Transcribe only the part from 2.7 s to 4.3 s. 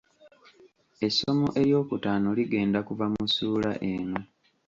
kuva mu ssuula eno.